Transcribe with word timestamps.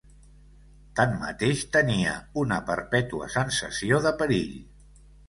Tanmateix 0.99 1.61
tenia 1.75 2.13
una 2.45 2.57
perpètua 2.71 3.29
sensació 3.35 4.01
de 4.07 4.15
perill 4.23 4.57